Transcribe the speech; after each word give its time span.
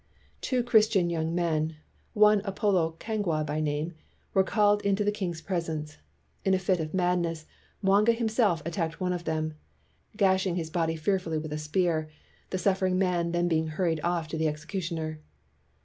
Two 0.41 0.63
Christian 0.63 1.11
young 1.11 1.35
men, 1.35 1.75
one 2.13 2.41
Apolo 2.41 2.97
Kagwa 2.97 3.45
by 3.45 3.59
name, 3.59 3.93
were 4.33 4.43
called 4.43 4.81
into 4.81 5.03
the 5.03 5.11
king's 5.11 5.41
presence. 5.43 5.99
In 6.43 6.55
a 6.55 6.57
fit 6.57 6.79
of 6.79 6.91
madness, 6.95 7.45
Mwanga 7.83 8.13
himself 8.13 8.63
attacked 8.65 8.99
one 8.99 9.13
of 9.13 9.25
them, 9.25 9.57
gashing 10.17 10.55
his 10.55 10.71
body 10.71 10.95
fearfully 10.95 11.37
with 11.37 11.53
a 11.53 11.59
spear, 11.59 12.09
the 12.49 12.57
suffering 12.57 12.97
man 12.97 13.31
then 13.31 13.47
being 13.47 13.67
hurried 13.67 14.01
off 14.03 14.27
to 14.29 14.37
the 14.39 14.45
execu 14.47 14.79
tioner. 14.79 15.17